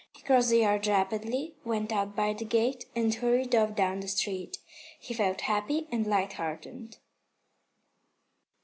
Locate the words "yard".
0.61-0.87